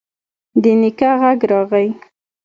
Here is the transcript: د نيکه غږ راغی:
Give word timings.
د 0.61 0.63
نيکه 0.81 1.09
غږ 1.21 1.39
راغی: 1.51 1.87